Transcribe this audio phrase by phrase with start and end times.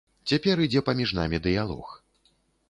[0.29, 1.93] Цяпер ідзе паміж намі дыялог.